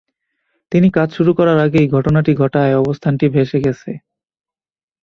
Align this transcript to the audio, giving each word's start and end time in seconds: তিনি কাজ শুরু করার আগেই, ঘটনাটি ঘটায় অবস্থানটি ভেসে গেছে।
তিনি 0.71 0.87
কাজ 0.91 1.09
শুরু 1.13 1.31
করার 1.33 1.57
আগেই, 1.59 1.87
ঘটনাটি 1.87 2.31
ঘটায় 2.35 2.73
অবস্থানটি 2.81 3.25
ভেসে 3.29 3.57
গেছে। 3.65 3.91